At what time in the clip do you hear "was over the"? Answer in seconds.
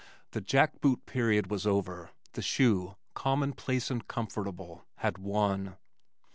1.51-2.41